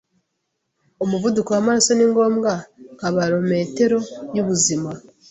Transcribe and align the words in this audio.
Umuvuduko 1.03 1.49
wamaraso 1.51 1.91
ni 1.95 2.05
ngombwa 2.11 2.51
nka 2.95 3.09
barometero 3.15 3.99
yubuzima. 4.35 4.89